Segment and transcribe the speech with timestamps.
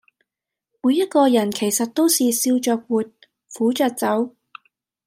[0.81, 3.05] 每一個人其實都是笑著活，
[3.53, 4.33] 苦著走